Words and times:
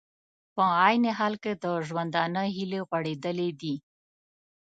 په 0.55 0.63
عین 0.83 1.03
حال 1.17 1.33
کې 1.43 1.53
د 1.63 1.65
ژوندانه 1.87 2.41
هیلې 2.55 2.79
غوړېدلې 2.87 3.49
دي 3.61 3.75